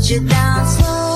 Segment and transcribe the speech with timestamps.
[0.00, 0.34] 直到
[0.64, 1.09] 最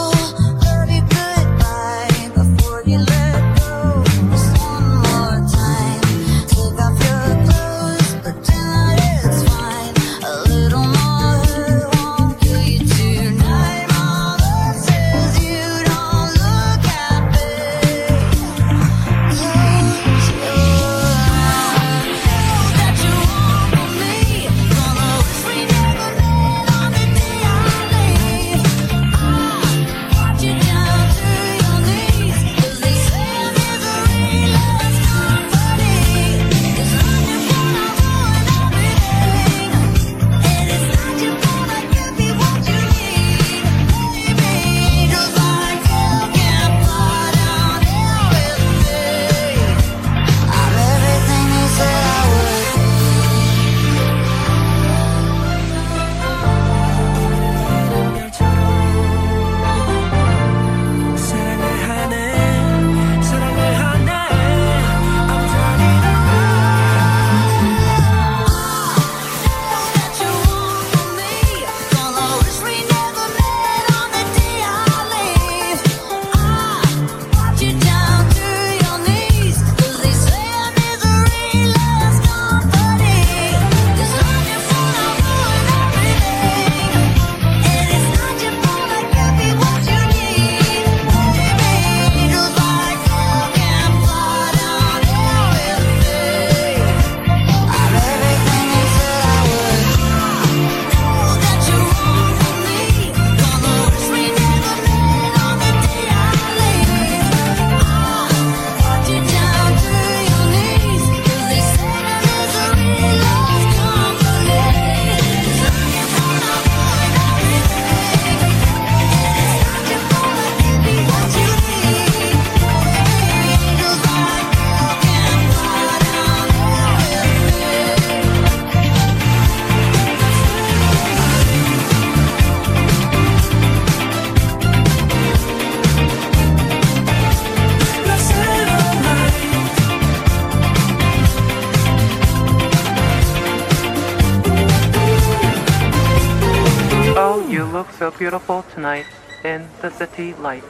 [147.54, 149.06] You look so beautiful tonight
[149.44, 150.64] in the city light.